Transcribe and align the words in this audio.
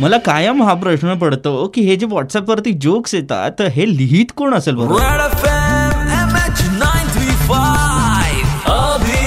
मला 0.00 0.18
कायम 0.26 0.62
हा 0.62 0.74
प्रश्न 0.82 1.14
पडतो 1.18 1.50
की 1.74 1.80
हे 1.88 1.96
जे 1.96 2.06
व्हॉट्सअप 2.06 2.50
वरती 2.50 2.72
जोक्स 2.82 3.14
येतात 3.14 3.60
हे 3.74 3.86
लिहित 3.96 4.32
कोण 4.36 4.54
असेल 4.54 4.74
बरोबर 4.74 5.00
Red 5.00 5.22
FM 5.38 5.96
MH 6.20 6.62
935 6.82 8.70
अभी. 8.70 9.24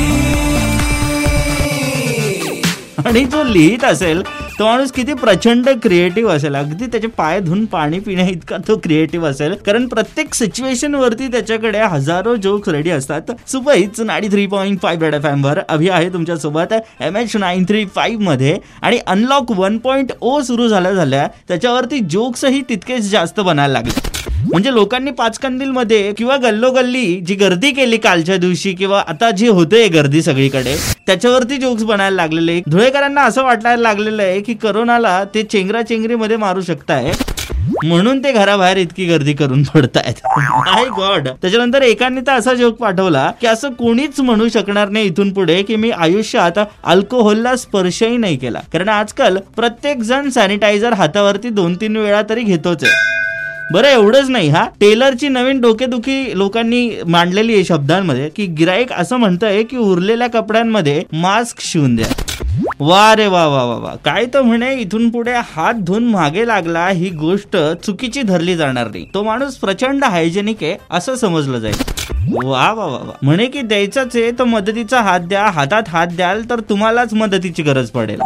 आणि 3.06 3.24
जो 3.26 3.44
लिहित 3.44 3.84
असेल 3.86 4.22
तो 4.58 4.66
माणूस 4.66 4.92
किती 4.92 5.14
प्रचंड 5.14 5.70
क्रिएटिव्ह 5.84 6.32
असेल. 6.32 6.56
अगदी 6.56 6.86
त्याचे 6.86 7.08
पाय 7.18 7.40
धुवून 7.40 7.64
पाणी 7.66 8.00
पिण्या 8.00 8.28
इतका 8.30 8.58
तो 8.68 8.76
क्रिएटिव्ह 8.84 9.28
असेल. 9.28 9.54
कारण 9.66 9.88
प्रत्येक 9.88 10.34
सिच्युएशन 10.34 10.96
वरती 10.96 11.28
त्याच्याकडे 11.28 11.80
हजारो 11.82 12.36
जोक्स 12.36 12.70
रेडी 12.70 12.90
असतात. 12.90 13.32
सुपईच 13.48 14.02
नाडी 14.02 14.28
three 14.32 14.46
point 14.48 14.80
five 14.82 15.06
Red 15.06 15.14
F 15.14 15.26
M 15.26 15.46
वर. 15.46 15.60
अभि 15.70 15.90
आहे 15.90 16.10
तुमच्यासोबत 16.14 16.74
एम 17.02 17.18
एच 17.18 17.36
नाईन 17.36 17.66
थ्री 17.70 17.86
फाईव्हमध्ये. 17.96 18.58
आणि 18.82 19.00
अनलॉक 19.08 19.52
वन 19.52 19.78
पॉईंट 19.78 20.12
ओ 20.22 20.40
सुरू 20.42 20.68
झाल्या 20.68 20.94
झाल्या 20.94 21.28
त्याच्यावरती 21.48 22.00
जोक्सही 22.10 22.62
तितकेच 22.70 23.10
जास्त 23.12 23.40
बनायला 23.40 23.74
लागले. 23.74 24.33
म्हणजे 24.52 24.74
लोकांनी 24.74 25.12
पाचकंदीलमध्ये 25.12 26.12
किंवा 26.18 26.36
गल्लोगल्ली 26.38 27.06
जी 27.28 27.36
गर्दी 27.36 27.72
केली 27.72 27.98
कालच्या 27.98 28.38
दिवशी 28.38 28.74
किंवा 28.74 29.04
आता 29.08 29.30
जी 29.32 29.48
होते 29.48 29.88
गर्दी 29.88 30.22
सगळीकडे 30.22 30.76
त्याच्यावरती 31.08 31.58
जोक्स 31.58 31.84
बनायला 31.84 32.16
लागलेले. 32.16 32.60
धुळेकरांना 32.68 33.22
असं 33.22 33.44
वाटायला 33.44 33.82
लागलेलं 33.82 34.24
आहे 34.24 34.42
की 34.42 34.54
करोनाला 34.54 35.24
ते 35.34 35.44
चेंगरा 35.44 35.82
चेंगरीमध्ये 35.82 36.38
मारू 36.38 36.62
शकताय. 36.62 37.12
म्हणून 37.86 38.24
ते 38.24 38.32
घराबाहेर 38.32 38.78
इतकी 38.78 39.06
गर्दी 39.06 39.34
करून 39.34 39.64
पडतायत. 39.64 40.22
आय 40.68 40.86
गॉड 40.98 41.28
त्याच्यानंतर 41.28 41.82
एकाने 41.82 42.22
तर 42.28 42.32
असा 42.32 42.54
जोक 42.54 42.78
पाठवला 42.78 43.30
की 43.42 43.48
असं 43.48 43.74
कोणीच 43.74 44.20
म्हणू 44.20 44.48
शकणार 44.50 44.90
नाही 44.90 45.08
इथून 45.08 45.34
पुढे 45.34 45.62
की 45.64 45.76
मी 45.76 45.92
आयुष्यात 45.92 46.60
अल्कोहोलला 46.84 47.56
स्पर्शही 47.56 48.18
नाही 48.18 48.38
केला. 48.38 48.60
कारण 48.74 48.90
आजकाल 48.90 49.38
प्रत्येक 49.56 50.02
जण 50.02 50.30
सॅनिटायझर 50.30 50.94
हातावरती 50.94 51.50
दोन 51.50 51.76
तीन 51.82 51.98
वेळा 51.98 52.22
तरी 52.30 52.44
घेतोच 52.44 52.84
आहे. 52.84 53.12
बरं 53.72 53.88
एवढंच 53.88 54.30
नाही 54.30 54.50
हा. 54.50 54.66
टेलरची 54.80 55.28
नवीन 55.28 55.60
डोकेदुखी 55.62 56.38
लोकांनी 56.38 56.90
मांडलेली 57.08 57.54
आहे 57.54 57.64
शब्दांमध्ये 57.64 58.30
की 58.30 58.46
गिराईक 58.46 58.92
असं 58.94 59.18
म्हणतंय 59.18 59.64
की 59.64 59.78
उरलेल्या 59.78 60.28
कपड्यांमध्ये 60.28 61.04
मास्क 61.14 61.62
शिवून 61.62 61.96
द्या. 61.96 62.08
वा 62.80 63.16
रे 63.16 63.28
वा 63.28 63.48
वा 63.48 63.64
वा 63.64 63.76
वा. 63.76 63.96
काय 64.06 64.26
तर 64.34 64.42
म्हणे 64.42 64.74
इथून 64.76 65.10
पुढे 65.10 65.34
हात 65.34 65.74
धुवून 65.74 66.04
मागे 66.04 66.48
लागला 66.48 66.88
ही 66.88 67.10
गोष्ट 67.10 67.58
चुकीची 67.86 68.22
धरली 68.22 68.56
जाणार 68.56 68.88
नाही. 68.88 69.06
तो 69.14 69.24
माणूस 69.24 69.56
प्रचंड 69.56 70.04
हायजेनिक 70.04 70.64
आहे 70.64 70.78
असं 70.92 71.16
समजलं 71.16 71.60
जाईल. 71.60 71.76
वा 72.44 72.72
वा 72.74 72.86
वा 72.86 72.98
वा. 72.98 73.14
म्हणे 73.22 73.46
की 73.46 73.62
द्यायचाच 73.62 74.16
आहे 74.16 74.32
तर 74.32 74.44
मदतीचा 74.44 75.02
हात 75.02 75.20
द्या 75.20 75.44
हातात 75.44 75.84
हात 75.88 76.08
द्याल 76.08 76.44
तर 76.50 76.60
तुम्हालाच 76.60 77.14
मदतीची 77.14 77.64
गरज 77.64 77.90
पडेल. 77.90 78.20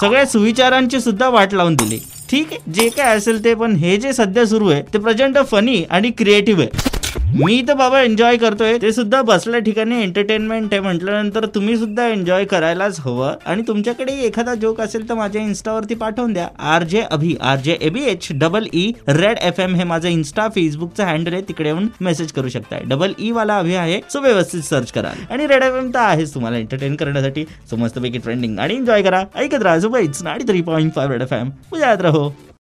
सगळ्या 0.00 0.26
सुविचारांची 0.26 1.00
सुद्धा 1.00 1.28
वाट 1.28 1.54
लावून 1.54 1.74
दिली. 1.74 1.98
ठीक 2.30 2.52
आहे 2.52 2.72
जे 2.72 2.88
काय 2.96 3.16
असेल 3.16 3.42
ते 3.44 3.54
पण 3.54 3.74
हे 3.76 3.96
जे 3.96 4.12
सध्या 4.12 4.46
सुरू 4.46 4.68
आहे 4.68 4.82
ते 4.94 4.98
प्रचंड 4.98 5.38
फनी 5.50 5.82
आणि 5.90 6.10
क्रिएटिव्ह 6.18 6.62
आहे. 6.62 6.97
मी 7.28 7.60
तर 7.62 7.74
बाबा 7.74 8.00
एन्जॉय 8.00 8.36
करतोय. 8.36 8.76
ते 8.78 8.90
सुद्धा 8.92 9.20
बसल्या 9.22 9.58
ठिकाणी 9.60 10.00
एंटरटेनमेंट 10.02 10.72
आहे 10.72 10.80
म्हटल्यानंतर 10.82 11.46
तुम्ही 11.54 11.76
सुद्धा 11.76 12.06
एन्जॉय 12.08 12.44
करायलाच 12.44 13.00
हवं. 13.00 13.34
आणि 13.46 13.62
तुमच्याकडे 13.68 14.12
एखादा 14.26 14.54
जोक 14.54 14.80
असेल 14.80 15.08
तर 15.08 15.14
माझ्या 15.14 15.42
इन्स्टावरती 15.42 15.94
पाठवून 15.94 16.32
द्या. 16.32 16.48
R 16.74 16.82
J 16.82 17.00
Abhi 17.10 17.34
R 17.40 17.58
J 17.64 17.76
A B 17.80 18.04
H 18.10 18.28
double 18.40 18.66
E 18.74 18.90
Red 19.08 19.38
F 19.38 19.60
M 19.60 19.74
हे 19.74 19.84
माझं 19.84 20.08
इन्स्टा 20.08 20.48
फेसबुकचं 20.54 21.04
हँडल 21.04 21.32
आहे. 21.32 21.42
तिकडे 21.48 21.68
येऊन 21.68 21.88
मेसेज 22.00 22.32
करू 22.32 22.48
शकताय. 22.48 22.82
डबल 22.86 23.12
ई 23.18 23.30
e 23.30 23.32
वाला 23.34 23.58
अभि 23.58 23.74
आहे. 23.74 24.00
सो 24.12 24.20
व्यवस्थित 24.20 24.62
सर्च 24.62 24.92
करा. 24.92 25.12
आणि 25.30 25.46
रेड 25.46 25.62
एफ 25.62 25.74
एम 25.74 25.90
तर 25.90 25.98
आहेच 25.98 26.34
तुम्हाला 26.34 26.58
एंटरटेन 26.58 26.96
करण्यासाठी. 26.96 27.44
सो 27.70 27.76
मस्तपैकी 27.76 28.18
ट्रेंडिंग 28.18 28.58
आणि 28.58 28.74
एन्जॉय 28.74 29.02
करा. 29.02 29.24
ऐकत 29.36 29.62
राहा. 29.62 29.78
सो 29.80 29.88
बाईच 29.88 30.22
नाडी 30.22 30.48
three 30.48 30.62
point 30.62 30.94
five 30.94 31.12
Red 31.12 31.22
F 31.22 31.32
M 31.32 31.50
उद्या 31.72 31.94
राहो 32.02 32.28